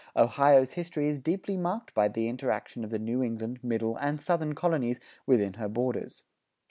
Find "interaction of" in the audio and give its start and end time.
2.27-2.89